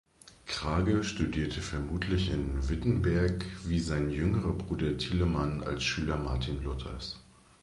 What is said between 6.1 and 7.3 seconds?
Martin Luthers.